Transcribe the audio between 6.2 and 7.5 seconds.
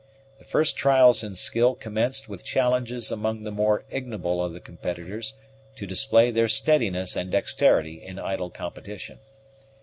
their steadiness and